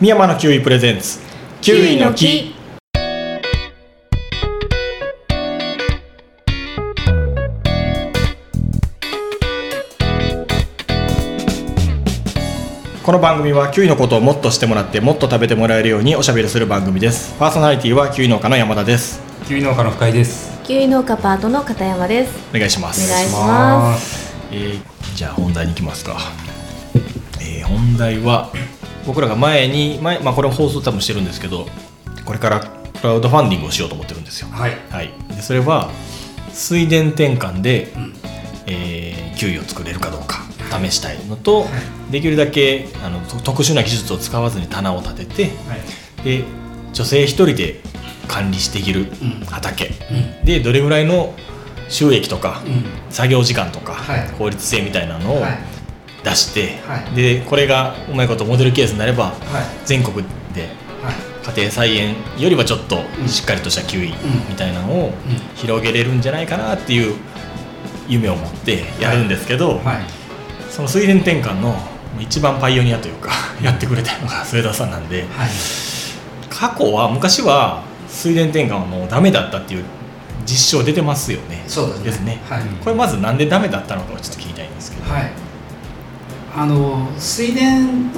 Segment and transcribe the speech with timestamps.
[0.00, 1.18] 宮山のキウイプレゼンツ
[1.60, 2.54] キウイの木
[13.04, 20.62] この番組はキウイのことをもっとしてもらってもっと食べてもらえるようにおしゃべりする番組ですパーソナリティはキウイ農家の山田ですキウイ農家の深井です。
[20.62, 22.38] キウイ農家パートの片山です。
[22.54, 24.32] お願いしますお願いします。
[24.52, 24.80] えー
[25.16, 26.16] じゃあ本題に行きますか、
[27.40, 28.52] えー本題は
[29.10, 31.66] 僕らが前に前、まあ、これ放送多分してるんですけど
[32.24, 32.68] これからク
[33.02, 34.76] ラウドファンディングをしようと思ってるんですよはい。
[34.88, 35.90] はい、でそれは
[36.52, 37.92] 水田転換で、
[38.66, 40.44] えーキウイを作れるかどうか
[40.78, 41.64] 試したいのと、
[42.10, 45.48] できるだけあのと特殊な技術を使わずに棚を立てては
[46.20, 46.22] い。
[46.22, 46.44] で
[46.92, 47.80] 女性一人で
[48.28, 49.86] 管理していけるん畑、
[50.42, 51.34] うでどれぐらいの
[51.88, 52.84] 収益とか、うん。
[53.10, 55.58] 作業時間とか、はい効率性みたいなのをはい。
[56.22, 59.34] 出して、はいでこれがうまいことモデルケースになればはい。
[59.86, 60.16] 全国
[60.54, 60.68] で
[61.02, 61.54] はい。
[61.56, 64.12] 家庭菜園よりはちょっとしっかりとしたキウイ
[64.48, 65.12] みたいなのを
[65.56, 67.16] 広げれるんじゃないかなっていう
[68.08, 70.04] 夢を持ってやるんですけど、はい。
[70.68, 71.74] その水田転換の
[72.18, 73.30] 一番パイオニアというか
[73.62, 75.50] やってくれたのが末田さんなんではい。
[76.50, 79.84] 過去は昔は水田転換はもうダメだったっていう
[80.44, 82.40] 実証出てますよねそうですね。
[82.48, 82.64] はい。
[82.82, 85.32] これまずなんでダメだったのかをちょっと聞きたいんですけど、はい。
[86.54, 87.60] あの水田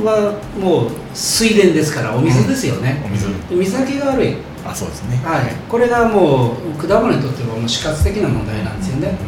[0.02, 3.02] はもう水田ですからお水ですよね。
[3.04, 3.08] お。
[3.10, 3.28] 水。
[3.48, 4.36] で水はけが悪い。
[4.64, 5.16] あそうですね。
[5.24, 5.52] はい。
[5.68, 9.18] これがもう果物にとってはもう死活的な問題なんですよね。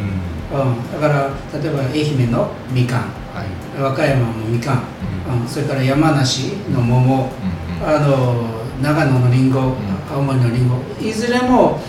[0.51, 0.91] うん。
[0.91, 2.99] だから例えば愛媛のみかん、
[3.33, 3.81] はい。
[3.81, 4.83] 和歌山のみかん、
[5.41, 7.23] うん、それから山梨の桃。
[7.23, 9.75] うんあの長野のりんご、ん。
[10.11, 10.77] 青森のりんご。
[11.01, 11.79] いずれも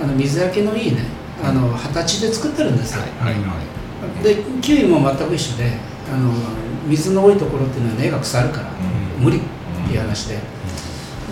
[0.00, 1.04] あの水はけのいいね
[1.42, 3.60] あの二十歳で作ってるんですよ、はいは
[4.20, 4.24] い。
[4.24, 5.72] でキウイも全く一緒で
[6.12, 6.32] あの
[6.86, 9.24] 水の多いところっていうのは根が腐るから、うん。
[9.24, 9.40] 無理っ
[9.86, 10.38] ていう話で、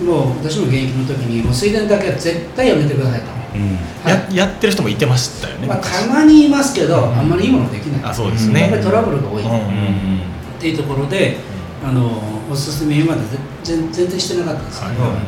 [0.04, 6.06] もう私も現役の時にもう水田だけは絶対やめてくださいと、はいややってる人もいてましたよね、まあ、昔。
[6.06, 8.10] たまにいますけど、あんまりいいものできない。
[8.10, 8.60] あそうですね。
[8.60, 9.60] やっぱりトラブルが多い、うんうんうん。
[9.60, 11.36] っていうところで
[11.84, 13.28] あのおすすめ今まで
[13.64, 15.20] 全全然してなかったんですけど、はいはい。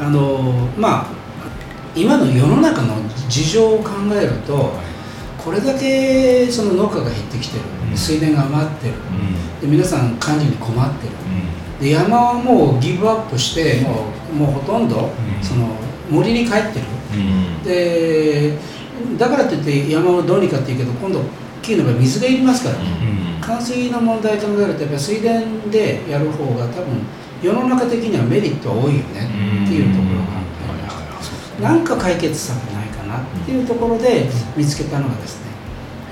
[0.00, 1.06] あのまあ
[1.94, 2.96] 今の世の中の
[3.28, 4.72] 事情を考えると
[5.38, 8.94] これだけその農家が減ってきてる、うん水田が余ってる。
[9.60, 11.12] で皆さん管理に困ってる。
[11.80, 15.10] うで山はもうギブアップしてもうもうほとんどん。
[15.42, 15.68] その
[16.10, 16.84] 森に帰ってる。
[17.64, 18.56] で
[19.18, 21.20] だからといって山をどうにかっていうけど今度
[21.62, 22.76] 木の場合水がいりますから、
[23.40, 27.02] 冠水の問題考えるとやっぱり水田でやる方が多分
[27.42, 29.64] 世の中的にはメリットは多いよね。
[29.64, 35.45] っていうところがありましたなんか解決策ないかなっていうところで見つけたのがですね、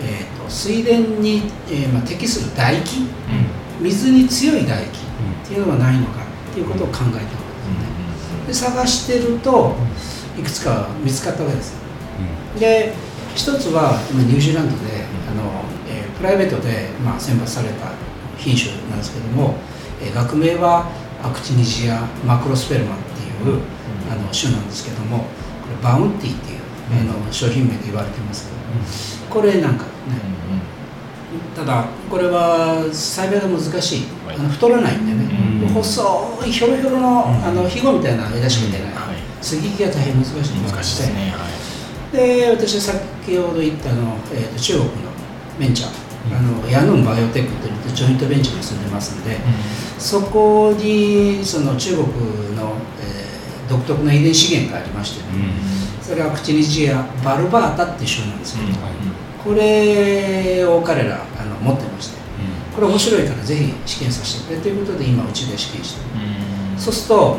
[0.04, 3.06] えー、と水田に、えーまあ、適する唾液
[3.81, 8.75] 水に強い唾液っていうのがないのかっていうことを考えたわけですね。
[8.75, 9.75] で探してると
[10.38, 11.75] いくつか見つかったわけです。
[12.59, 12.93] で
[13.34, 17.91] 一つは今ニュージーランドであの、えープライベートで、まあ、選抜された
[18.38, 19.56] 品種なんですけども、
[20.00, 20.87] えー学名は
[21.22, 23.60] アクチニジアマクロスペルマっていう、
[24.10, 25.25] あの種なんですけどもこ
[25.69, 26.60] れバウンティっていう、
[27.10, 28.54] あの商品名で言われてますけ
[29.28, 29.91] どこれなんかね
[31.56, 34.37] ただこれは栽培が難しい、はい。
[34.37, 35.28] あの太らないんでね、
[35.62, 35.75] うん。
[35.75, 36.03] 細
[36.47, 37.44] いひょろひょろの,、うん。
[37.44, 39.16] あのひごみたいな枝しか出ない、はい。
[39.41, 41.34] 接ぎ木が大変難しい難しいですね。
[41.37, 42.16] はい。
[42.16, 42.98] で私先
[43.37, 44.91] ほど言ったあの、えーと中国の
[45.59, 45.91] ベンチャー、
[46.37, 49.37] あのヤヌンバイオテックというジョイントベンチャーに住んでますんで、
[49.98, 52.06] そこにその中国
[52.56, 53.25] の、えー
[53.66, 55.48] 独特な遺伝資源がありましてね、
[56.03, 58.69] それはアクチニジアバルバータっていう種なんですけど、
[59.44, 62.19] これを彼らあの持ってまして
[62.75, 64.60] これ面白いからぜひ試験させてくれ。
[64.60, 66.06] ということで今うちで試験してる。
[66.78, 67.37] そうすると、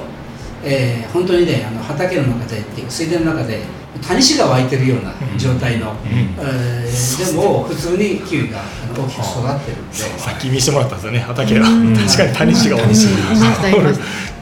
[0.64, 3.64] えー本当にねあの畑の中でっていう水田の中で
[4.08, 5.94] 谷氏が湧いてるような状態の、
[6.40, 11.68] えーでも普通にキウイがあの大きく育ってるんで、さっき見せてもらったんですよね畑が。
[11.68, 11.96] うん。
[11.96, 12.96] 確かに谷氏が多い。
[12.96, 13.08] し。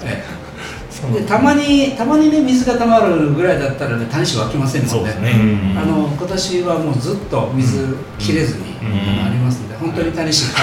[0.05, 0.32] ええ
[1.11, 4.97] でたまにたまにね水が溜まるぐらいだったらね谷氏湧きませんもんね。
[4.97, 5.33] そうですね。
[5.75, 9.25] あの今年はもうずっと水切れずに、うん。
[9.25, 10.59] ありますので本当に谷氏が、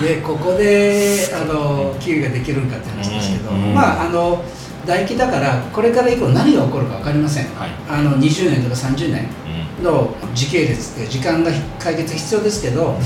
[0.02, 3.74] でここであのキウイができるんかって話ですけど、うん。
[3.74, 4.42] まああの
[4.84, 7.70] 唾液だからこれから以降何が起こるか分かりません、はい。
[7.88, 9.28] あの20年とか30年
[9.82, 12.98] の時系列って時間が解決必要ですけど、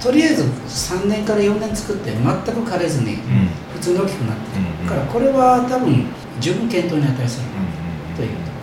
[0.00, 2.22] とりあえず3年から4年作って全
[2.54, 3.18] く枯れずに
[3.80, 6.04] 普通に大きくなってうんだからこれは多分
[6.38, 7.46] 十分検討に値する。
[8.16, 8.58] というとこ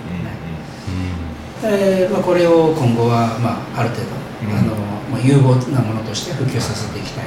[1.63, 4.09] ろね、えーまあ、これを今後は、まあ、ある程度、
[4.45, 4.57] うん。
[4.57, 4.75] あの
[5.09, 7.25] まあ、有望なものとして普及させていきたい、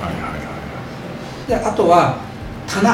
[1.48, 2.18] であとは
[2.68, 2.90] 棚。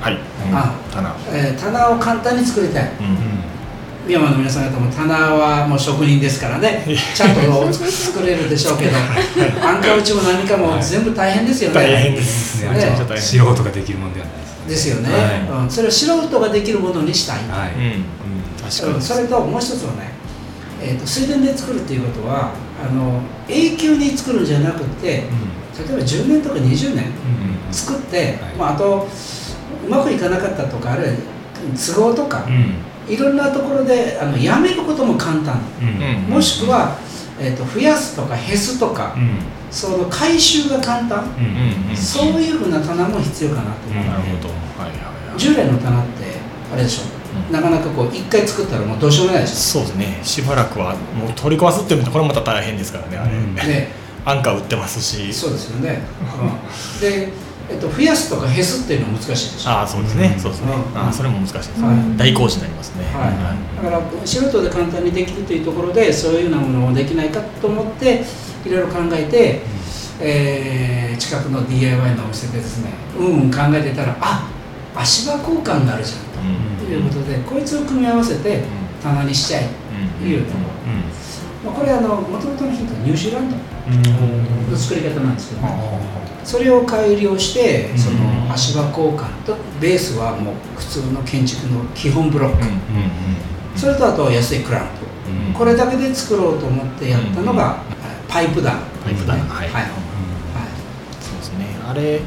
[0.00, 0.18] はい、
[0.52, 1.14] あ棚。
[1.30, 2.90] えー棚を簡単に作りたい。
[2.98, 3.49] うんミ
[4.12, 6.84] ヤマの皆さん方も棚はもう職人ですからね。
[7.14, 8.96] ちゃんと作れるでしょうけど。
[8.96, 12.70] アンカー打ちも何かも全部大変ですよね、大変でですすね。
[12.74, 13.16] ね。
[13.16, 14.68] 素人ができるもんではないですね。
[14.68, 15.10] ですよね、
[15.48, 17.72] はうん、それを素人ができるものにしたい、はい。
[18.64, 20.12] うん、それともう一つはね、
[20.82, 22.52] えー、と水田で作るっていうことは
[22.82, 27.12] あの永久に作るんじゃなくて例えば10年とか20年
[27.70, 28.36] 作って、はい。
[28.58, 29.06] まあ、あと
[29.86, 31.14] うまくいかなかったとかあるいは
[31.76, 32.46] 都合とか、
[33.10, 36.32] いろんなところであのやめることも簡単、うん。
[36.32, 36.96] もしくは、
[37.40, 39.16] えー、と増やすとか減すとか、
[39.70, 41.90] その回収が簡単、うん。
[41.90, 41.96] うん。
[41.96, 44.48] そういうふうな棚も必要かなと思う、なるほど。
[44.48, 44.96] はいは
[45.28, 45.38] いはい。
[45.38, 46.24] 従来の棚って
[46.72, 47.02] あれでしょ、
[47.48, 47.52] うん。
[47.52, 49.54] なかなかこう一回作ったらもうどうしようもないでし。
[49.56, 50.20] そうですね。
[50.22, 53.88] しばらくはもう取り壊すっていうとこれもまた大変ですからねあれ、ね
[54.24, 55.32] アンカー売ってますし。
[55.32, 56.02] そうですよね、
[56.40, 57.28] うん、で、
[57.70, 59.70] えっと、増やすとか減すっていうのは難しいでしょ。
[59.70, 60.40] ああそうですね、うん。
[60.40, 60.98] そうですね、うん。
[60.98, 61.76] ああそれも難しいです。
[61.78, 62.16] ね、はい。
[62.16, 68.24] 大工事になりますね、はい、だから素人で簡単にできるというところでそういうようなものをできないかと思って
[68.66, 69.62] いろいろ考えて、
[70.20, 70.90] えー
[71.20, 74.50] 近くの DIY のお店でですねうんうん考えてたらあ
[74.96, 76.20] 足場交換があるじゃん。
[76.80, 76.86] うん。
[76.86, 78.64] ということでこいつを組み合わせて
[79.02, 79.68] 棚にしちゃえ
[80.18, 80.64] というところ、
[81.64, 83.56] まあ、これあの元々のヒントはニュージーランド
[84.70, 92.64] の作り方なんですけどねそれを改良してその足場交換とベースはもう普通の建築の基本ブロック、
[93.78, 95.52] それとあと安いクランプ、うん。
[95.52, 97.82] これだけで作ろうと思ってやったのが、
[98.28, 99.40] パイプダウンパイプはい。
[99.70, 99.86] はい。
[101.20, 101.66] そうですね。
[101.86, 102.20] あれ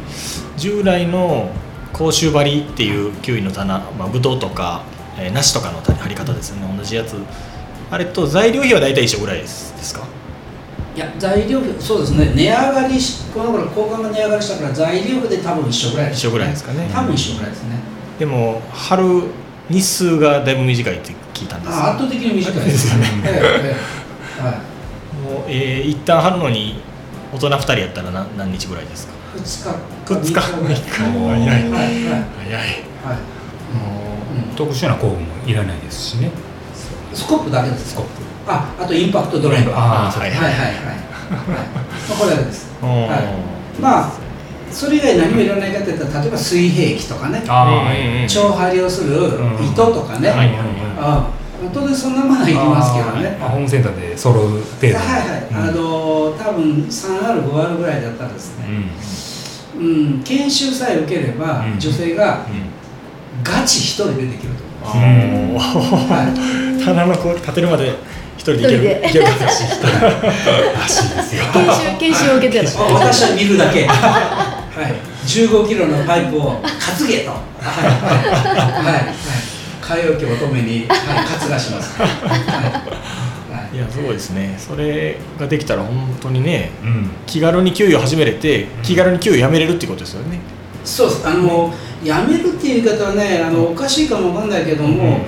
[0.58, 1.52] 従来の
[1.92, 4.84] 甲州張りっていうキウイの棚、まあ、ブドウとか、
[5.18, 6.78] えー、梨とかの張り方ですよね。
[6.78, 7.16] 同じやつ
[7.92, 9.74] あれと材料費は大体一緒ぐらいです。
[9.78, 10.02] ですか？
[10.96, 12.32] いや材料費そうですね。
[12.36, 16.90] 値上がりしこの頃交換が値上がりしたから材料費で多分一緒ぐらいです、一緒ぐらいですかね。
[16.94, 17.70] 多分一緒ぐらいですね、
[18.20, 19.24] でも春
[19.70, 21.74] 日数がだいぶ短いって聞いたんです。
[21.74, 23.08] あ圧倒的に短いです よね。
[23.26, 23.32] ええ
[23.70, 23.76] え
[24.42, 24.56] えはい。
[25.34, 26.80] もう、えー、一旦春のに
[27.34, 29.42] 大人2人やったら何何日ぐらいですか？2
[30.06, 30.34] 日2日。
[30.34, 30.82] 3日。
[30.92, 31.72] 早いはいはい。
[31.72, 31.72] はい。
[31.74, 31.84] は
[33.16, 33.18] い。
[34.56, 36.30] 特殊な工具もいらないですしね。
[37.14, 38.12] スコップだけですスコップ。
[38.48, 39.74] ああとインパクトドライバー。
[39.76, 40.76] あーはいはいはいはい、はい。
[40.76, 42.90] まあ、これですうん。
[42.90, 44.12] はいまあ
[44.72, 47.44] それ以外何もいらないかって言ったら例えば水平器とかね。
[48.28, 49.66] 超張りをするうん。
[49.66, 50.58] 糸とかね、はいはい
[50.98, 51.30] あ
[51.74, 53.38] 当然そんなものはいりますけどね。
[53.40, 54.60] あホームセンターで揃う程度。
[54.60, 58.66] はいはい、あの多分 3R、5R ぐらいだったらですね、
[59.78, 59.82] う
[60.20, 62.74] ん、研修さえ受ければ、うん女性がうん
[63.44, 67.94] ガチ一人でできるとはい 棚のこう立てるまで
[68.38, 69.08] 一人でいける一人で。
[69.08, 71.44] いけるらしいらしいですよ。
[71.54, 73.86] 研修研修を受けてるあ私は見るだけ。
[73.86, 77.32] はい、15キロのパイプを担げと。
[77.32, 77.86] はい、
[78.82, 79.14] はい、はい、
[79.82, 82.02] 替え置き乙女に、はい、担がします。
[82.02, 83.76] はい、はい。
[83.76, 83.80] い。
[83.80, 84.56] やすごいですね。
[84.58, 87.10] それができたら本当にねうん。
[87.26, 90.40] 気軽に給与始めれて気軽に給与やめれるっていうことですよね
[90.84, 91.28] そうです。
[91.28, 95.20] あの、やめるっていう言い方はね、あの、おかしいかもわかんないけども。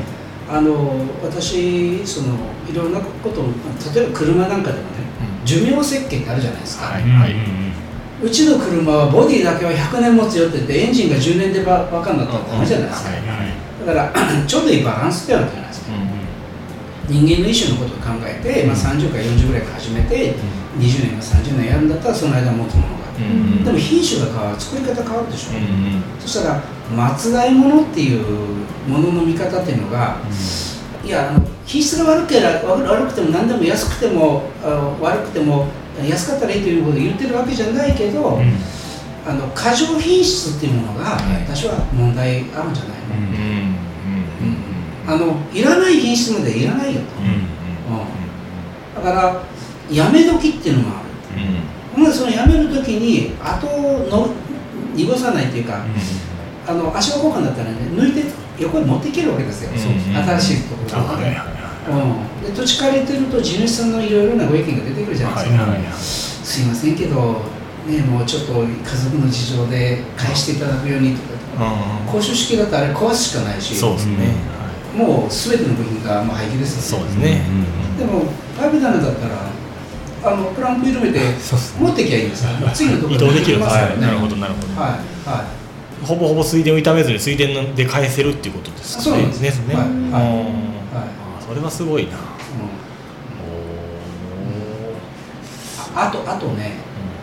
[0.47, 0.93] あの、
[1.23, 2.35] 私、その、
[2.71, 3.45] いろんなことを、
[3.95, 5.05] 例えば車なんかでもね。
[5.43, 6.85] 寿命設計ってあるじゃないですか。
[6.85, 7.03] はい。
[7.03, 7.65] うん
[8.21, 13.85] うちの車はボディだけは100年持つよって言ってエンジンが10年でばバカになったらダメじゃないですか、はいはい。
[13.85, 15.91] だから ちょうどいいバランスってわけじゃないですか。
[17.07, 20.33] 人間の意思のことを考えて、まあ、30から40ぐらいから始めて
[20.79, 23.63] 20年か30年やるんだったらその間持つものがうん。
[23.63, 25.61] でも品種が変わる作り方変わるでしょ、う。
[25.61, 26.61] んそしたら
[26.95, 28.25] 松代物っていう
[28.87, 30.17] ものの見方っていうのが
[31.03, 31.31] いや
[31.65, 35.67] 品質が悪ければ悪悪くても何でも安くてもあ悪くても
[36.07, 38.39] 安かったらいいということを言ってるわけじゃないけど、
[39.25, 41.41] あの過剰品質っていうものがはい。
[41.43, 43.05] 私は問題あるんじゃない
[45.07, 47.45] の、あのいらない品質までいらないよと、うんうん
[48.95, 49.41] だから
[49.91, 51.09] やめ時っていうのもある
[51.95, 53.67] ほんでそのやめる時に後
[54.09, 54.29] の
[54.95, 55.85] 濁さないっていうか、
[56.67, 58.23] あの足場交換だったらね抜いて
[58.59, 59.77] 横に持っていけるわけですよ、うん。
[59.77, 61.45] 新しいところで、は
[61.87, 65.45] うん、で土地借りてると地主さんのいろいろなご意見が出てくるじゃない
[65.81, 67.41] ですか、すいませんけど、
[67.87, 71.35] ね、もうちょっと家族の事情で返していただくようにとか。
[71.55, 72.11] うん。
[72.11, 73.75] 公衆式だとあれ壊すしかないし。
[73.75, 74.55] そうですね。
[74.95, 77.41] もう全ての部品がもう廃棄ですよそうですね。
[77.99, 78.23] でも
[78.57, 79.49] パイプダウンだったら
[80.25, 81.19] あのクランプ緩めて
[81.79, 84.01] 持ってきゃいいんですから次のところ移動できるますからね。
[84.01, 84.67] なるほどなるほど。
[84.81, 84.91] はい。
[85.29, 86.05] はい。
[86.05, 87.43] ほぼほぼ水田を傷めずに水田
[87.75, 89.75] で返せるっていうことですそうなんですねね。
[89.75, 89.83] はい。
[89.83, 89.91] はい。
[89.91, 90.09] うん
[90.95, 91.07] は
[91.47, 92.13] それはすごいな。
[92.13, 92.19] うん。
[95.95, 96.71] おああとあとね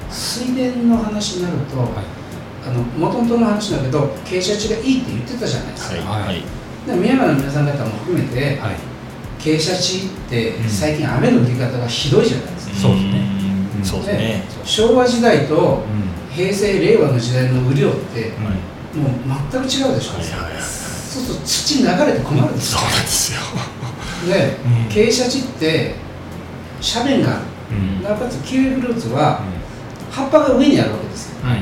[0.09, 6.23] 水田の話になると、あの元々の話だけど傾斜地がいいって言ってたじゃないですか、はい。
[6.26, 6.42] はい。
[6.87, 8.91] で宮山の皆さん方も含めて、はい
[9.42, 13.22] 傾斜地ってうん最近雨の降り方がひどいじゃないですか、そうですね。
[13.82, 14.44] そうですね。
[14.64, 16.12] 昭和時代とうん。
[16.34, 18.96] 平成令和の時代の雨量ってはい。
[18.96, 19.12] もう
[19.52, 20.25] 全く違うでしょ、はい
[21.12, 23.40] そうすると土流れて困るんですよそうなんですよ。
[24.28, 24.72] で うん。
[24.88, 25.94] 傾斜地って
[26.94, 27.40] 斜面がある
[27.72, 28.02] うん。
[28.02, 29.40] なおかつキウイフルーツは
[30.11, 31.49] 葉っぱが上にあるわけですよ。
[31.49, 31.61] はい。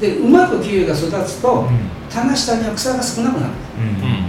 [0.00, 1.90] でうまくキウイが育つとうん。
[2.08, 3.52] 棚下には草が少なくなる。
[3.78, 3.80] う
[4.20, 4.23] ん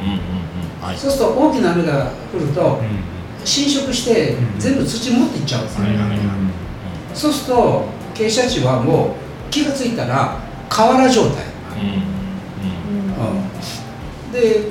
[0.85, 0.97] はい。
[0.97, 3.15] そうすると大きな雨が降るとうん
[3.45, 6.19] 侵食してうん全部土持っていっちゃうんですよ、はいはいはい
[7.13, 9.15] そうすると傾斜地はも
[9.47, 10.37] う気がついたら
[10.69, 11.45] 河原状態、
[14.33, 14.69] で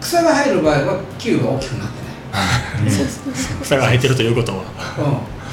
[0.00, 4.64] 草が生える場合はキウイが大きくなってない草が生えてるということは。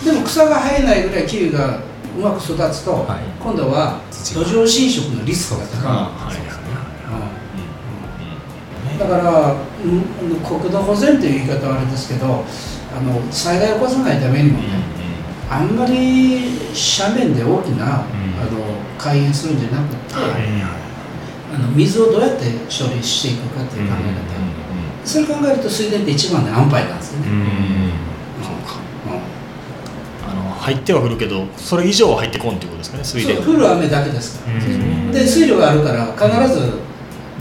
[0.01, 0.05] うん。
[0.05, 1.77] でも草が生えないぐらいキウイが
[2.17, 3.19] うまく育つと、はい。
[3.39, 5.93] 今度は土土壌侵食のリスクが高い、は
[6.33, 6.60] いはいうん
[8.99, 14.65] だから、うん、国土保全という言い方はあれですけどあの災害を起こさないためにもね、
[15.49, 16.41] あんまり
[16.99, 18.05] 斜面で大きな、あの
[18.97, 27.91] 開園するんじゃなくて、あの水をどうやって処理していくかっていう考え方、それ考えると水田って一番の安牌なんですよね、うん
[30.27, 35.11] あの入ってはくるけどそれ以上は入ってこんっていうことですかね水田降る雨だけですから、うん。
[35.11, 36.79] で水量があるから必ず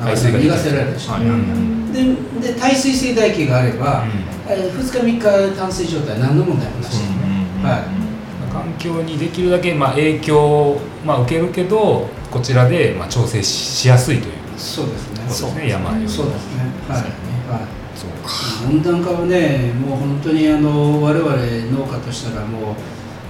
[0.01, 1.93] 排水が逃がせられるし、はい。
[1.93, 4.05] でで耐水性唾液があれば、
[4.49, 7.03] えー2日3日淡水状態何の問題もなし、
[7.63, 8.53] はい。
[8.53, 14.33] 環境にできるだけまあ影響をまあ受けるけどこちらでまあ調整しやすいという。
[14.57, 15.21] そうですね。
[15.21, 15.69] ことですね。
[15.69, 16.65] 山よりもそうですね。
[16.89, 17.07] はい、はい。
[17.95, 18.31] そうか。
[18.69, 22.75] 温暖化はねもう本当にあの我々農家としたらも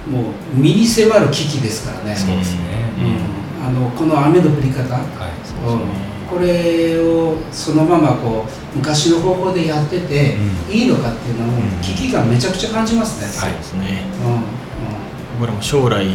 [0.07, 2.15] うもう身に迫る危機ですからね。
[2.15, 2.61] そうですね。
[3.59, 5.03] うん、あのこの雨の降り方、はい。
[5.67, 5.75] う
[6.07, 10.37] んこれをそのままこう昔の方法でやってて、
[10.69, 14.03] ういいのかっていうのをうん危機感めちゃくちゃ感じますね、そうですね。
[14.25, 14.41] うんうん。
[15.39, 16.07] 僕らも将来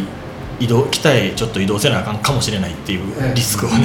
[0.59, 3.35] 移動北へちょっと移動せなあかんかもしれないっていうええ。
[3.35, 3.77] リスクをね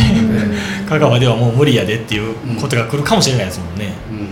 [0.85, 3.93] え香川ではもう無理やでっていうことが来るかもしれないですもんね。
[4.11, 4.27] うんうん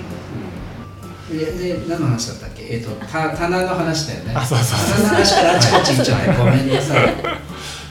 [1.30, 2.64] でで何の話だったっけ？
[2.74, 4.32] えっ、とた棚の話だよね。
[4.34, 4.96] あそうそうそう。
[4.96, 7.14] 棚の話からあちこち行っちゃうねごめんなさい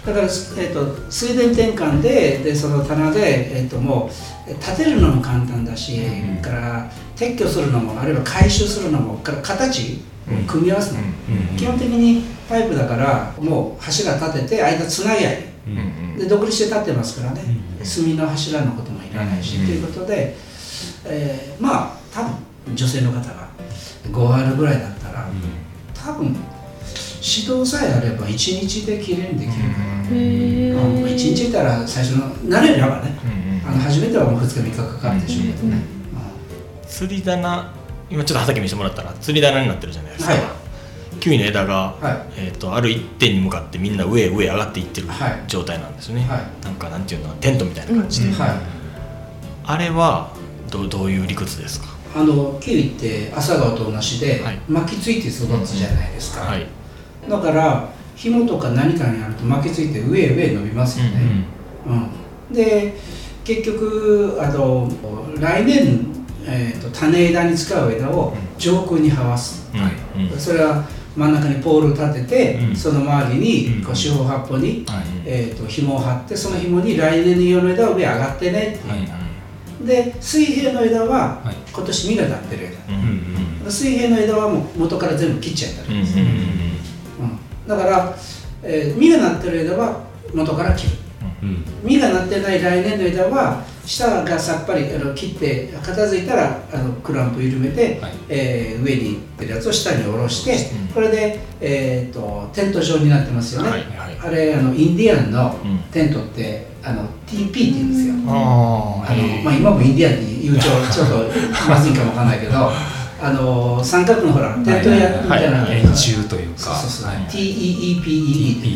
[0.06, 4.10] だから、えー、と水田転換ででその棚で、えー、とも
[4.48, 15.44] う建てるのも簡単だし、うんから撤去するのもあるいは回収するのもから形うん組み合わすの、うん基本的にパイプだからもう柱立てて間つなぎ合い。
[15.68, 20.36] うんで独立して立ってますからね、うん炭の柱のこともいらないし、うんということで、
[21.06, 23.50] えーまあ多分女性の方が
[24.12, 25.28] 5あるぐらいだったら
[25.94, 26.36] 多分
[27.22, 33.18] 指導さえあれば1日できれいにできるから、へうん、1日いたら最初の慣れればね。
[33.24, 35.78] うんあの初めてはもう2日3日かかるでしょうけどね、
[36.88, 37.72] 釣り棚
[38.10, 40.42] 今ちょっと畑見せてもらったら釣り棚になってるじゃないですか、はい。
[41.20, 45.44] キウイの枝が、はえー、とある一点に向かってみんな上へ上へ上がっていってるはい。
[45.48, 46.66] 状態なんですよね、はい。
[46.66, 48.50] なんかなんていうのテントみたいな感じで、うんはい。
[49.66, 50.32] あれは
[50.72, 51.90] どうどういう理屈ですか？
[52.16, 54.60] あのキウイって朝顔と同じで、はい。
[54.68, 56.66] 巻きついて育つじゃないですか、はい
[57.30, 61.46] だから紐とか何かにあると巻きついて上へ上へ伸びますよね、
[61.88, 62.10] うん
[62.52, 62.96] で
[63.44, 64.90] 結局あの
[65.40, 66.06] 来年、
[66.46, 70.40] えー、と種枝に使う枝を上空に這わす、うんうん。
[70.40, 70.84] それは
[71.16, 72.76] 真ん中にポールを立てて、うん。
[72.76, 73.84] その周りにうん。
[73.84, 75.04] こう四方八方に、はい。
[75.26, 79.20] えー、と紐を張ってその紐に来年の用の枝は上上がってねっていう、はい
[79.80, 81.56] で水平の枝ははい。
[81.72, 86.59] 今年実がなってる枝、うんうん水平の枝はもう元から全部切っちゃったり、うんうんうん
[87.70, 88.16] だから、
[88.64, 90.02] えー実がなってる枝は
[90.34, 90.94] 元から切る。
[91.44, 91.64] うん。
[91.84, 98.14] 実がなってない来年の枝は下がさっぱりあの切って片付いたらあのクランプ緩めて、はい。
[98.28, 100.88] えー上にいるやつを下に下ろして、うん。
[100.88, 104.18] これで、えー、とテント状になってますよね、はいはい。
[104.20, 105.78] あれあのインディアンのうん。
[105.92, 112.72] テントってあの TP って言うんですよ、ああのまあ、今もインディアンって言うとちょっとまずいかもわかんないけど
[113.22, 116.46] あの三角のほらテント屋みたいな、円柱とい。
[116.46, 117.18] うかそうそうそう、はい。
[117.26, 118.02] TEEPED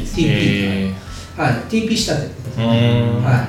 [0.05, 0.93] TP、え
[1.37, 3.47] はい、TP 仕立ては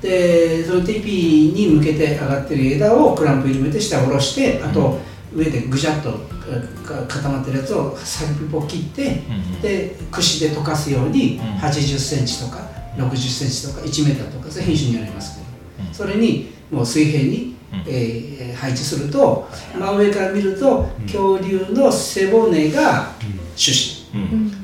[0.00, 5.00] い、でその TP に向けて上がってる枝をクランプ緩めて下下ろしてあと
[5.34, 11.44] 上でぐじゃっとか固まってるやつを先っぽ切ってうんで串で溶かすようにうん。
[11.56, 12.58] 8 0センチとか
[12.96, 15.94] 6 0センチとか1メーターとかそれ品種によりますけど、うん。
[15.94, 17.53] それにもう水平に、うん
[17.86, 23.10] えー配置すると真上から見ると恐竜の背骨が
[23.56, 24.04] 主枝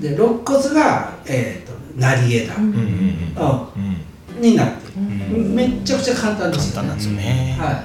[0.01, 2.63] で肋骨が、えー、と成り枝、うん。
[2.63, 3.33] うんうんうん。
[3.37, 4.41] あうん。
[4.41, 5.55] になってる、ん。
[5.55, 7.85] めっちゃくちゃ簡単ですよ簡単なんですよね、は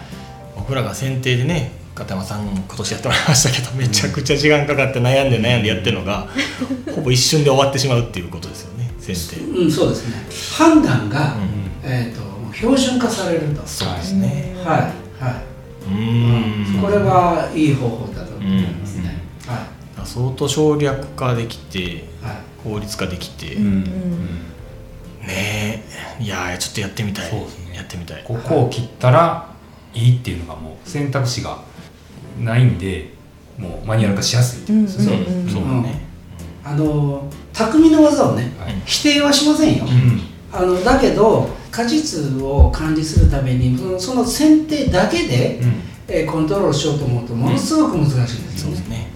[0.56, 6.28] 僕らが選定でね片山さん今年やってもらいましたけどめちゃくちゃ時間かかって悩んで悩んでやってるのが
[6.94, 10.16] ほぼ一瞬で終わってしまうっていうことですよね選定、い、うん、そうですね。
[10.58, 11.42] 判断が、うん
[11.84, 15.42] えー、と標準化されるとそうですね、はいは
[15.88, 16.78] うーん。
[16.78, 19.68] いこれはいい方法だと思いますね、は
[20.06, 22.38] 相当省略化できていはい。
[22.64, 23.84] 効率化できて、うん。
[23.84, 23.90] ね
[26.20, 26.20] え。
[26.20, 27.30] いやーちょっとやってみたい。
[27.30, 27.76] そうですね。
[27.76, 28.24] やってみたい。
[28.24, 29.50] ここを切ったら
[29.94, 31.60] いいっていうのがもう選択肢が
[32.40, 33.14] ないんで
[33.58, 36.02] もうマニュアル化しやすいっていうそうねそうだね、
[36.64, 38.76] あの匠の技をねはい。
[38.86, 40.22] 否定はしませんよ、うん。
[40.52, 45.82] あのだけど果実を管理するためにそのその剪定だけで、うん。
[46.08, 48.90] えーコントロールしようと思うとものすごく難しいんですよね。
[48.90, 49.08] ね。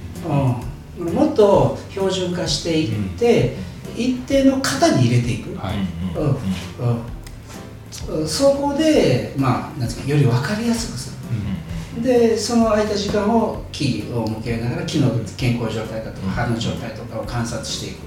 [1.00, 3.56] うん、もっと標準化していって、
[3.96, 5.75] 一定の型に入れていく、はい。
[6.16, 6.24] うん。
[6.24, 6.38] うん。
[8.10, 8.22] うん。
[8.22, 11.20] うん、そこで、まあ、なんですかより分かりやすくする。
[12.01, 18.00] でその空いた時間を木を向けながら木の健康状態だとか葉の状態とかを観察していく、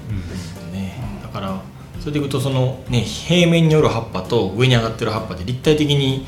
[0.71, 1.61] ね、だから
[2.03, 6.25] それでいくとその、ね、平面による葉っぱと上に上がってる葉っぱで立体的に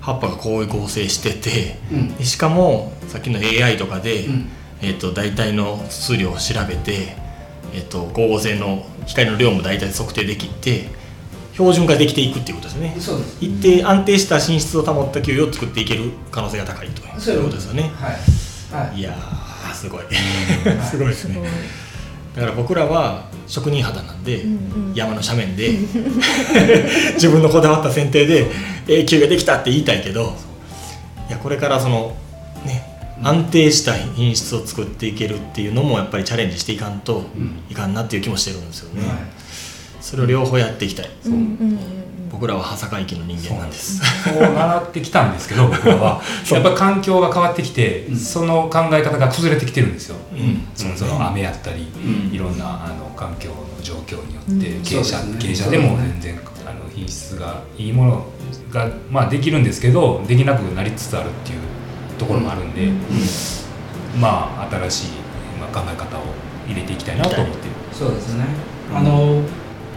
[0.00, 2.16] 葉っぱがこう合成しててうん。
[2.16, 4.48] でしかもさっきの AI とかで、うん。
[4.82, 7.16] えー、と大体の数量を調べて、
[7.74, 10.90] えー、と光合成の光の量も大体測定できて
[11.54, 12.94] 標準化できていくっていうことですね。
[13.00, 13.38] そうです。
[13.40, 17.90] 一定安定した品質を保った給与を作っていける可能性が高いとそういうことですよね。
[17.94, 19.00] はい、はい。
[19.00, 20.02] いやーすごい。
[20.88, 21.42] すごいですね。
[22.36, 24.54] だから僕らは職人肌なんで、うんう
[24.92, 24.94] ん。
[24.94, 25.70] 山の斜面で
[27.14, 28.46] 自分のこだわった剪定で
[28.88, 30.36] 永久ができたって言いたいけど
[31.28, 32.16] いやこれからその
[32.64, 32.82] ね
[33.22, 37.24] 安定した品質を作っていけるっていうのもやっぱりチャレンジしていかんと
[37.70, 39.18] いかんなっていう気もしてるんですよね、はい
[40.06, 41.78] それを両方やっていきたい、うん
[42.30, 43.98] 僕らは羽坂駅の人間なんです。
[44.22, 44.40] そう。
[44.42, 46.20] 習ってきたんですけど 僕らは。
[46.50, 50.66] やっぱり環境が変わってきて、その考え方が崩れてきてるんですよ、うん。
[50.74, 52.34] そのその雨やったり、うん。
[52.34, 54.82] いろんなあの環境の状況によって、うん。
[54.82, 58.26] 傾斜傾斜でも全然あの品質がいいもの
[58.70, 61.58] が、まあ、できるんですけどできなくなりつつあるっていう
[62.18, 62.90] ところもあるんで、
[64.20, 65.06] まあ新しい、
[65.58, 66.22] まあ、考え方を
[66.68, 67.56] 入れていきたいなと思ってる。
[67.92, 68.44] そうですね。
[68.94, 69.40] あの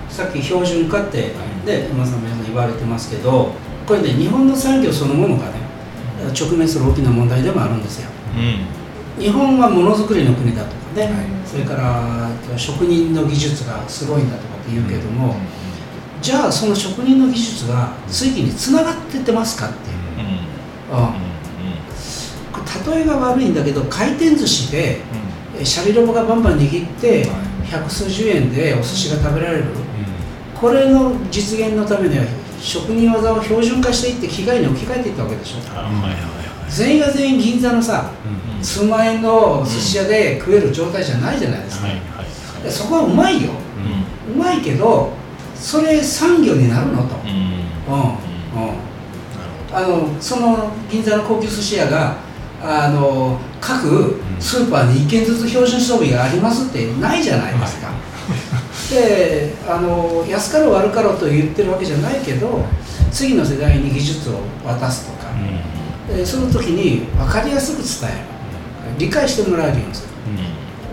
[0.10, 1.34] さっき標準化って、
[1.66, 3.54] で山さんも言われてますけど
[3.88, 5.60] これね日本の産業そのものがね
[6.38, 8.10] 直面する大きな問題でもあるんですよ。
[8.36, 9.24] うん。
[9.24, 11.14] 日本はものづくりの国だとかね、はい。
[11.46, 15.36] それから職人の技術がすごいんだとかって言うけども、
[16.22, 19.98] じゃあその職人の技術が次につながってってますかっていう、
[20.92, 21.02] う
[22.92, 22.94] ん。
[22.94, 25.02] 例えが悪いんだけど回転寿司で
[25.60, 27.28] えシャリロボがバンバン握って
[27.70, 29.66] 百数十円でお寿司が食べられる
[30.60, 32.26] これの実現のためには
[32.60, 35.58] 職人技を標準化していって機械に置き換えていったわけでしょ。
[36.70, 38.12] 全員が全員銀座のさ
[38.62, 41.88] 数万円の寿司屋で食える状態じゃないじゃないですか、
[42.70, 43.52] そこはうまいよ。
[44.34, 45.12] うまいけど
[45.56, 47.30] それ産業になるのと、うん。
[47.94, 48.02] うん。
[48.04, 48.90] うん。
[49.72, 52.18] あのその銀座の高級寿司屋が
[52.62, 57.90] あの各スーパーに1軒ずつ標準装備がありますってないじゃないですか、
[58.90, 62.66] であの安かろう悪かろうと言ってるわけじゃないけど
[63.12, 65.30] 次の世代に技術を渡すとか、
[66.08, 68.30] でその時に分かりやすく伝える。
[68.98, 70.10] 理解してもらえるようにする。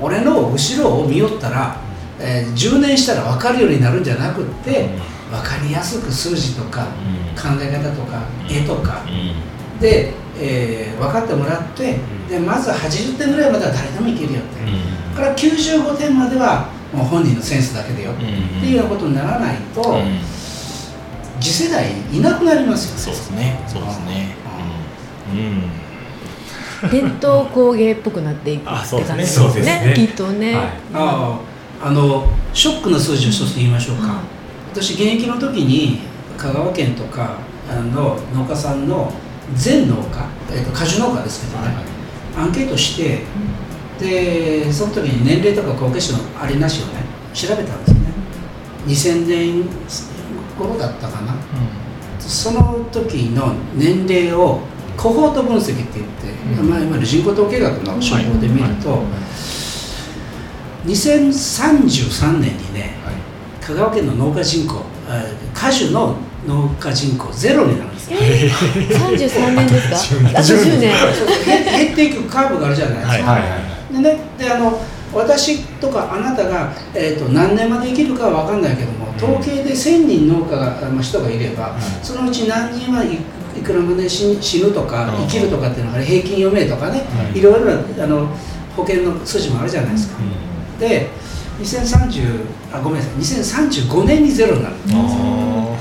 [0.01, 1.77] 俺の後ろを見よったら、
[2.21, 4.91] えー10年したら分かるようになるんじゃなくって
[5.31, 6.87] 分かりやすく数字とか
[7.35, 9.03] 考え方とか絵とか。
[9.81, 14.61] で、えー分かってもらってでまず80点ぐらいまでは誰でもいけるよって。
[15.17, 18.13] だから95点まではもう本人のセンスだけでよ。
[18.13, 19.83] っていうようなことにならないと
[21.41, 23.61] 次世代いなくなりますよそうですね。
[23.67, 24.35] そうですね。
[25.33, 25.39] うん。
[25.39, 26.91] うん。
[26.91, 29.25] 伝統工芸っぽくなっていくあそうですね。
[29.25, 29.95] って感じそうですね。
[29.95, 30.65] きっとね、はい。
[30.65, 31.57] ああ
[31.89, 34.23] あのショックな数字を一つ言いましょうか、は
[34.73, 36.01] 私現役の時に
[36.37, 39.13] 香川県とかあの農家さんの
[39.55, 41.75] 全農家、えっと果樹農家ですけどね、
[42.37, 43.23] アンケートして
[44.01, 48.07] でその時に年齢とか後継者のありなしをね調べたんですよね。
[48.87, 49.65] 2000年
[50.59, 51.35] 頃だったかな。
[52.21, 54.61] その時の年齢を
[54.97, 59.03] コホート分析って言って、まあ、いわゆる人口統計学の手法で見ると、
[60.87, 62.95] 2033年にね
[63.61, 68.19] 香川県の農家人口あ果樹の農家人口ゼロになるんですよ。
[68.21, 69.97] えー、33年ですか？
[70.39, 70.93] あと10年
[71.45, 73.66] 減減っていくカーブがあるじゃないですか、はいはいはい
[74.03, 74.79] でねであの
[75.13, 83.15] 私とかあなたが、えー、と何年まで生きるかは分かんないけども統計で1000人農家があの人がいれば、そのうち何人はい
[83.59, 85.27] いくらまで死死ぬとかうん。
[85.27, 87.39] 生きるとかっていうのが平均余命とかね、はい。
[87.39, 88.27] いろいろなあの
[88.77, 90.19] 保険の数字もあるじゃないですか。
[90.79, 91.09] で
[91.61, 93.15] 2030あごめんなさい
[93.81, 94.75] 2035年にゼロになる。
[94.93, 95.77] あ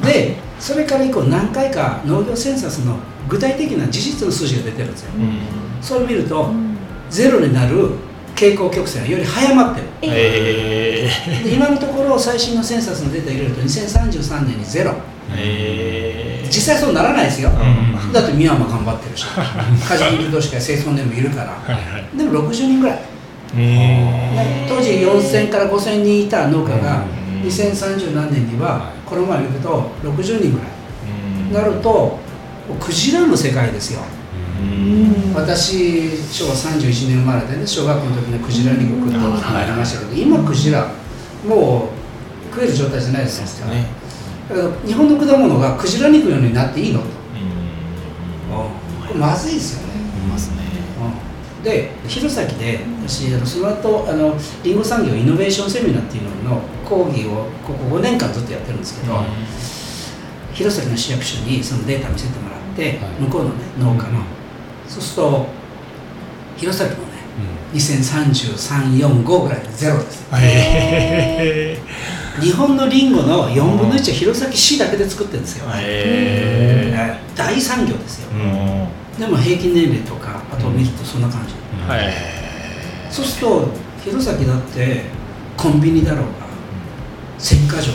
[0.06, 2.96] でそれから以降何回か農業センサスの
[3.28, 5.38] 具体的な事実の数字が出てるんですよ、ーうん。
[5.82, 6.69] それを見ると、うん
[7.10, 7.90] ゼロになる
[8.36, 9.86] 傾向曲線がより早まってる。
[10.00, 11.10] え
[11.44, 14.92] で今のところ最新のセンサスのデータ入れると2033年にゼロ。
[14.92, 14.94] ー
[15.36, 16.46] えー。
[16.46, 18.12] 実際そうならないですよ、うん。
[18.12, 19.26] だって宮山頑張ってるし。
[19.86, 21.50] カジキ同士が生存年もいるから。
[21.50, 22.16] はいはい。
[22.16, 22.98] でも60人ぐらい、
[24.68, 27.04] 当時4000から5000人いた農家が
[27.42, 27.48] うん。
[27.48, 30.68] 2030何年にはこの前見ると60人ぐらい。
[31.48, 31.52] うん。
[31.52, 32.18] なると
[32.80, 34.00] クジラの世界ですよ。
[34.14, 34.19] うん
[35.34, 40.92] 私昭和31年生まれでね小学校の時にクジラ肉食ったことがありましたけど今クジラ
[41.46, 41.90] も
[42.50, 43.86] う食える状態じゃないですかね。
[44.48, 47.06] だから日本の果物がクジラ肉のようになっていいのと。
[47.06, 49.06] うん。
[49.06, 50.56] これまずいですよね、いますね
[51.58, 51.62] うん。
[51.62, 59.14] で弘前で私あのその後あのリンゴ産業イノベーションセミナーっていうのの講義をここ5年間ずっとやってるんですけど、
[60.52, 63.20] 弘前の市役所にそのデータ見せてもらって、はい。
[63.20, 64.24] 向こうのね農家の、
[64.90, 65.46] そうすると
[66.56, 67.00] 弘前もね
[67.72, 70.26] 20334 5ぐらいでゼロです。
[70.34, 71.78] へ
[72.40, 76.88] 日本のリンゴの4分の1は弘前市だけで作ってるんですよ、え。
[76.88, 78.30] へね大産業ですよ。
[78.34, 79.20] えうん。
[79.20, 81.54] でも平均年齢とかあとを見るとそんな感じ、
[81.86, 82.12] はい。
[83.10, 83.68] そうすると
[84.02, 85.04] 弘前だって
[85.56, 86.30] コンビニだろうが
[87.38, 87.92] 石化場だろ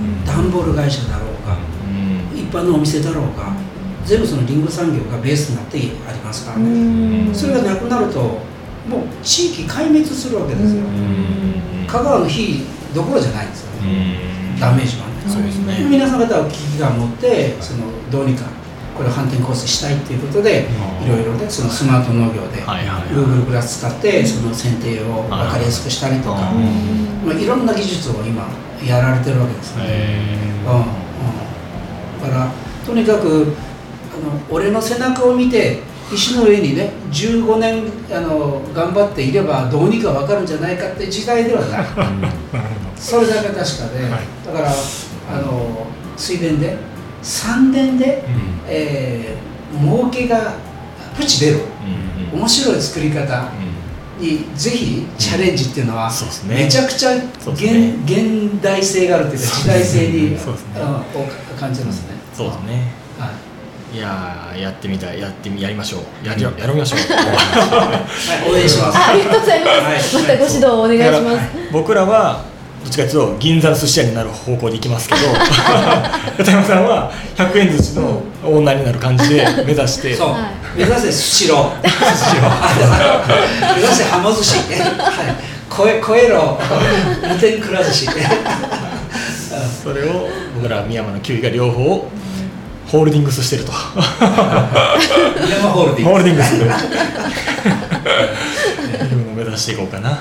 [0.00, 0.24] ううん。
[0.24, 2.36] が段ボール会社だろうがうん。
[2.36, 3.54] 一般のお店だろうが
[4.04, 7.34] 全部そのリンゴ産業がベースになってありますからうね、ん。
[7.34, 8.42] それがなくなるともう
[9.22, 10.86] 地域壊滅するわけですよ、う
[11.84, 11.86] ん。
[11.86, 14.18] 香川の火どころじゃないんですようね、
[14.56, 14.60] ん。
[14.60, 15.86] ダメージはね、そうですね。
[15.88, 18.44] 皆さん方は危機感を持ってそのどうにか
[18.96, 20.66] これを反転コースしたいっていうことで
[21.02, 27.26] いろいろねそのスマート農業で Google プラス使ってその剪定を分かりやすくしたりとか、うん。
[27.26, 28.46] まあ、いろんな技術を今
[28.84, 30.20] やられてるわけですね、へ
[30.66, 30.82] うんうん、
[32.20, 32.50] だから
[32.84, 33.71] とにかくあ
[34.18, 35.80] の俺の背中を見て
[36.12, 41.86] 石の上にね15年あの頑張っていればどうにか分かるんじゃないかって時代ではない。
[42.96, 44.46] それだけ確かで、はい。
[44.46, 46.76] だからあの水田で
[47.22, 48.24] 3年で、
[48.68, 50.56] えー儲けが
[51.16, 51.60] プチ出る
[52.34, 53.50] うん面白い作り方。
[54.18, 54.22] うん。
[54.22, 56.54] にぜひチャレンジっていうのは、そうですね。
[56.54, 57.24] めちゃくちゃ現,、
[57.72, 57.94] ね。
[58.04, 60.38] 現代性があるというか時代性にね。
[60.76, 61.26] うんを
[61.58, 62.14] 感じますね。
[62.34, 62.72] そうですね。
[62.74, 63.01] は
[63.92, 68.98] いいやーやってみたいやってみやりましょうやりやりましょう はい、応援します。
[68.98, 69.66] あありがとうございま
[70.00, 70.16] す。
[70.16, 71.48] はいまたご指導をお願いします。
[71.70, 72.40] 僕らは
[72.82, 75.20] どっちかというと銀座の寿司屋になる方向で行きますけど
[76.36, 80.40] 片山さんは100円寿司のオーナーになる感じで目指してそう、はい
[80.74, 81.82] 目指せスシロー。
[81.82, 81.88] 目
[83.82, 84.56] 指せはま寿司。
[84.72, 85.36] はい、
[85.76, 86.58] 超え超えろ
[87.28, 88.08] 無天くら寿司。
[89.82, 92.08] それを僕ら宮山のキウイが両方
[92.92, 93.72] ホールディングスしてると。
[93.72, 96.12] ホ山ホールディングス。
[96.12, 96.54] ールディングス。
[96.54, 96.58] い。
[99.16, 100.10] うのを目指していこうかな。
[100.10, 100.16] は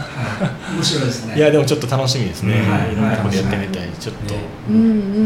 [0.71, 0.75] い。
[0.75, 1.35] 面白いですね。
[1.35, 2.93] いやでもちょっと楽しみですね、はい。
[2.93, 3.89] いろんなところでやってみたい。
[3.99, 4.39] ちょっと、ね。
[4.69, 4.79] うんう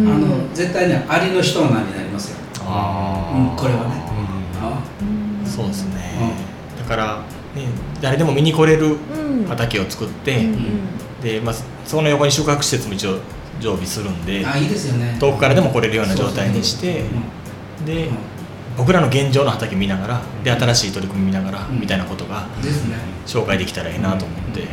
[0.09, 0.11] ん。
[0.11, 2.37] あの絶対ねアリの人なんになりますよ。
[2.61, 4.03] ああ、うんこれはね。
[4.59, 5.45] あうん。
[5.47, 6.33] そうですね、
[6.79, 7.17] だから、
[7.55, 7.67] ね、
[8.01, 9.45] 誰でも見に来れるうん。
[9.47, 10.57] 畑を作って、うん。
[11.21, 11.55] でまあ、
[11.85, 13.19] その横に宿泊施設も一応
[13.59, 15.17] 常備するんであいいですよね。
[15.19, 17.03] 遠くからでも来れるような状態にして
[17.79, 17.85] うん。
[17.85, 18.17] でうん。
[18.77, 21.79] 僕らの現状の畑見ながらで新しい取り組み見ながらうん。
[21.79, 22.47] みたいなことが。
[23.25, 24.67] 紹介できたらいいなと思って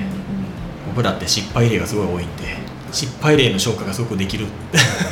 [0.89, 4.47] 僕らって失敗例がすごい多いんで失敗例の消化がすごくできる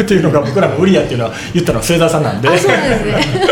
[0.02, 2.48] って いうのが僕らの売りやっていうのは言ったのは末澤さんなんで。
[2.48, 3.50] あそうなんですね。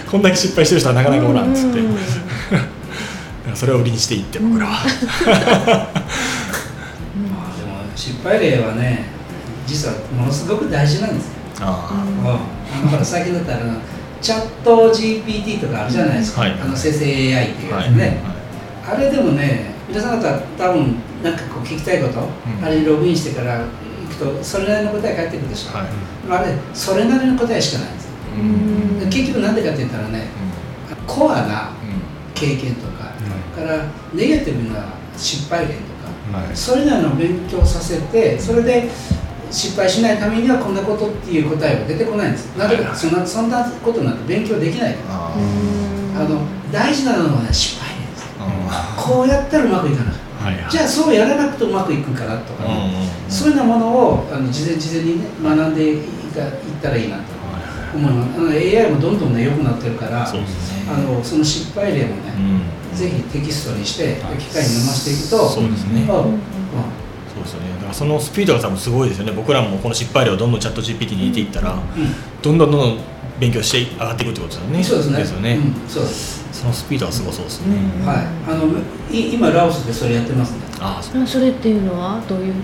[0.10, 1.80] こんだけ失敗してる人はなかなかおらんっつって。
[3.54, 6.01] それを売りにしていって僕らは。
[8.22, 9.04] 失敗例はね
[9.66, 11.28] 実はものすごく大事なんです。
[11.28, 11.34] よ。
[11.60, 12.28] あうん。
[12.28, 13.58] あのほら最近だったら
[14.20, 16.52] チャット GPT とかあるじゃないですか、はい。
[16.52, 18.20] あの生成 AI っていうあやつね、
[18.88, 22.64] あれでもね皆さん方多分なんかこう聞きたいこと、ん。
[22.64, 23.66] あれにログインしてから行
[24.08, 25.86] くとそれなりの答え返ってくるでしょ、はい。
[26.28, 28.10] まあ、あれそれなりの答えしかないんですよ。
[28.36, 29.00] うん。
[29.00, 30.28] で結局なんでかって言ったらね
[31.08, 31.72] コアな
[32.34, 33.12] 経験とか、
[33.54, 34.84] うからネガティブな
[35.16, 35.91] 失敗例とか、
[36.30, 36.56] はい。
[36.56, 38.88] それなりの勉強させてそれで
[39.50, 42.56] 失敗しないためにはこんなことっていう答えは出てこないんです。
[42.56, 45.30] なぜかそんなそんなことなんて勉強できないから。
[46.14, 48.26] あの大事なのはね失敗例です。
[48.38, 50.70] あこうやったらうまくいかなかっはいはい。
[50.70, 52.92] じゃあそうやらなくてうまくいくかなとかね、
[53.28, 55.96] うんそういうようなものをあの事前事前にね学んでい
[56.34, 56.50] かいっ
[56.82, 57.22] たらいいなと
[57.94, 58.38] 思います。
[58.38, 60.44] あの AI もどんどんね良くなってるからそね。
[60.88, 64.36] あのその失敗例もね、うんぜひテキストにしてはい。
[64.38, 66.02] 機械に飲ませていくとそうですね。
[66.02, 66.16] うん。
[66.16, 66.38] うん
[67.32, 67.70] そうですよね。
[67.76, 69.32] だからそのスピードが多分すごいですよね。
[69.32, 71.78] 僕らもこの失敗例をどんどんチャット GPT に入れていったら、
[72.42, 72.98] どんどんどんどん
[73.40, 74.84] 勉強して上がっていくってことですよね。
[74.84, 75.18] そうですね。
[75.18, 75.88] ですよね、うん。
[75.88, 76.44] そうです。
[76.52, 78.16] そのスピードはすごそうですね、うんはい。
[78.46, 78.66] あの
[79.10, 80.58] い今ラオスでそれやってますね。
[80.78, 81.22] ああそう。
[81.22, 82.54] あそれっていうのはどういう？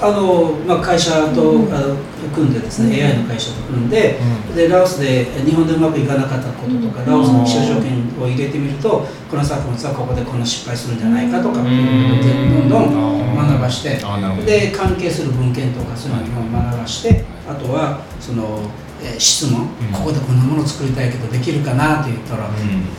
[0.00, 1.74] あの、まあ、会社と、うん。
[1.74, 1.96] あの
[2.34, 3.06] 組んでですね、うん。
[3.06, 4.18] AI の会社と組んで,、
[4.52, 7.06] うでラオスで日本でうまくいかなかったこととか、うん。
[7.06, 14.00] ラオスの気象条件を入れてみるとこの作物はここでこんな失敗するんじゃないかとかっていうのをうんどんどん学ばして
[14.44, 18.87] で関係する文献とかそういうのを学ばしてあとはその、えー
[19.18, 19.68] 質問、うん。
[19.92, 22.48] ここでこんなものを作りたいけどできるかなって言ったら、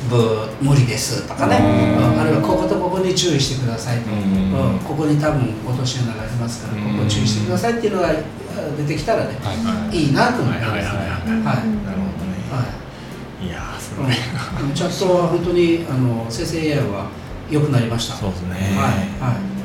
[0.10, 2.14] ブー無理ですとかね、うん。
[2.14, 2.20] うん。
[2.20, 4.74] あるいはこことここに注意してくださいと、うん。
[4.74, 4.80] うん。
[4.80, 8.14] ここに多分落とし穴がありますから、ここ注意してくださいっていうのがあ
[8.78, 10.10] 出てきたらね、はいはいい。
[10.10, 11.08] いなと思ってます、はいはいはいはい。
[11.08, 11.28] はい。
[11.28, 11.86] うん。
[11.86, 12.66] なるほどね、は
[13.44, 13.46] い。
[13.48, 17.10] い、やーすうんごい、あのチャットは本当にあの生成 AI は
[17.50, 18.16] 良くなりました。
[18.16, 19.32] そうですね、はい。
[19.32, 19.59] はい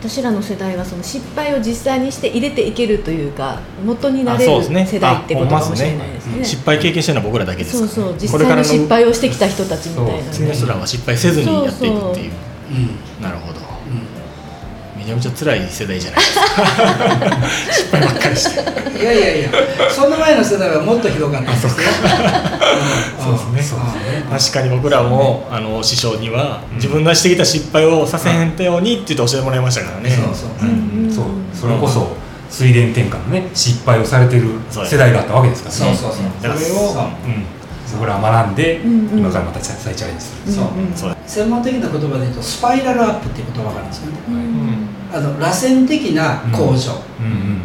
[0.00, 6.44] 私らの世代はその失敗を実際にして入れていけるというか元になれる世代ってことかもしれないですね。
[6.44, 12.32] 失敗経験してるのは僕らだけですそうそう実際に失敗をしてきた人たちみたいな次の人らは失敗せずにやっていくっていう。
[13.18, 13.22] うん。
[13.22, 13.58] なるほど。
[13.58, 13.59] うん
[15.14, 16.44] めちゃめちゃ辛い世代じゃないですか。
[17.72, 19.50] 失敗ばっかりしていやいやいや、
[19.90, 21.70] その前の世代はもっとひどかったですよ。
[21.70, 23.80] そうですね。
[24.30, 30.10] 確かに僕らもあの師匠には自分がしてきた失敗をさせへんたようにって言って教えてもらいましたからね。
[30.10, 30.50] そうそう。
[30.62, 31.04] うん。
[31.06, 31.24] うんそう。
[31.54, 32.16] それこそ
[32.50, 35.96] 水田転換のね失敗をされてる世代があったわけですからね。
[35.96, 36.24] そうそうそう。
[36.40, 37.04] それをそう。
[37.04, 37.44] うん。
[37.92, 39.18] 僕らは学んでうんうん。
[39.18, 40.52] 今からまた再チャレンジする。
[40.52, 40.64] そう。
[40.78, 41.16] うんそう。
[41.26, 44.16] 専門的な言葉で言うとスパイラルアップっていう言葉があるんですよね。
[45.10, 47.60] うんあの螺旋的な向上、うんうん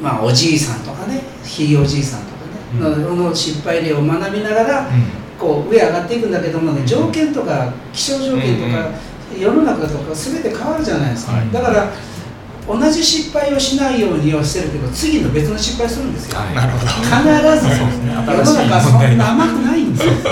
[0.00, 4.88] まあおじいさんとかね、ひいおじいさんとかね、のの失敗例を学びながら、
[5.38, 8.90] こう上上がっていくんだけどもね、条件とか気象条件とか、
[9.36, 11.32] 世の中とか全て変わるじゃないですか。
[11.32, 11.52] はい。
[11.52, 11.90] だから
[12.66, 16.38] 同じ失敗をしないようにはしてるけど、次の別の失敗するんですよ。
[16.38, 16.54] はい。
[16.54, 16.86] なるほど。
[16.86, 17.02] 必
[17.66, 17.68] ず。
[17.74, 20.12] 世の中はそんな甘くないんですよ、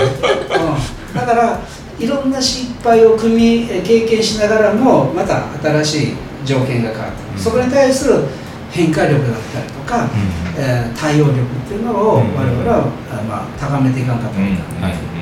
[1.11, 1.59] うん、だから
[1.99, 6.15] いろんな失敗を組みえ経験しながらもまた新しい
[6.47, 7.39] 条件が変わって、うん。
[7.39, 8.23] そこに対する
[8.71, 10.09] 変化力だったりとか、
[10.57, 12.33] えー対応力っていうのをうん。
[12.33, 14.39] 我々は、あまあ、高めていかなかった。
[14.39, 14.47] うん。
[14.47, 14.57] らい。
[14.57, 15.17] けない、はい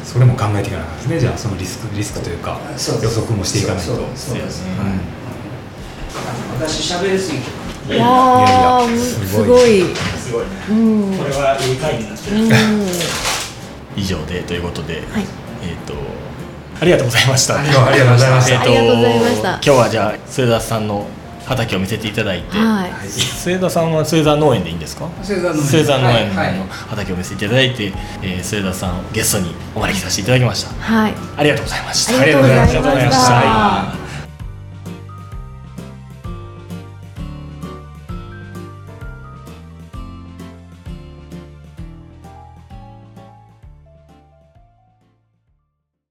[0.00, 0.04] うん。
[0.04, 1.20] それも考えていかなかったですね。
[1.20, 2.58] じゃあそのリスクリスクというか
[3.02, 3.84] 予測もしていかないと。
[3.84, 4.78] そうそうそうです、うん。
[4.78, 4.98] はい。
[6.16, 7.60] あ私喋りすぎて。
[7.88, 9.84] いやいやいーやすごい。
[10.18, 10.48] すごいね。
[10.70, 10.72] う
[11.14, 11.18] ん。
[11.18, 12.36] これはいい回になってる。
[12.36, 12.50] うん。
[13.96, 15.24] 以上でということで、はい。
[15.62, 16.29] えっ、とありがと
[16.80, 17.54] ありがとうありがとうございました。
[17.54, 18.30] えーありがとうござい
[19.20, 19.50] ました。
[19.52, 21.06] 今日はじゃあ末田さんの
[21.46, 23.08] 畑を見せていただいて、はい。
[23.08, 25.08] 末田さんは末田農園でいいんですか？
[25.22, 30.70] 末田農園の畑を見せていただいて、えー末田さんをゲストにお招きさせていただきました。
[30.80, 31.14] はい。
[31.36, 32.20] ありがとうございました。
[32.20, 33.26] ありがとうございまし
[33.94, 33.99] た